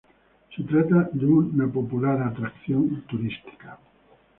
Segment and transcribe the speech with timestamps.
[0.55, 3.77] Se trata de una popular atracción turística.